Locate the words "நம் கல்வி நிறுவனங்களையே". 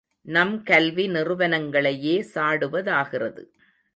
0.25-2.15